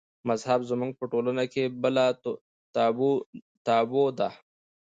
مذهب 0.29 0.59
زموږ 0.71 0.91
په 0.99 1.05
ټولنه 1.11 1.43
کې 1.53 1.63
بله 1.83 2.05
تابو 3.65 4.03
ده. 4.19 4.29